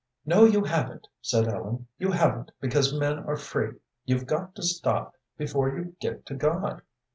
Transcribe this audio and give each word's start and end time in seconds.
"No, 0.25 0.45
you 0.45 0.63
haven't," 0.63 1.07
said 1.21 1.47
Ellen 1.47 1.85
"you 1.99 2.09
haven't, 2.09 2.49
because 2.59 2.91
men 2.91 3.19
are 3.19 3.35
free. 3.35 3.75
You've 4.03 4.25
got 4.25 4.55
to 4.55 4.63
stop 4.63 5.13
before 5.37 5.69
you 5.77 5.95
get 5.99 6.25
to 6.25 6.33
God. 6.33 6.81